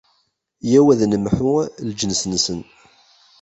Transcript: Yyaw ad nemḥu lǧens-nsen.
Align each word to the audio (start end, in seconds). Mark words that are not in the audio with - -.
Yyaw 0.69 0.87
ad 0.93 1.01
nemḥu 1.11 1.53
lǧens-nsen. 1.89 2.59